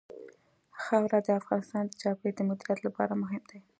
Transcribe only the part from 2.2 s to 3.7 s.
د مدیریت لپاره مهم دي.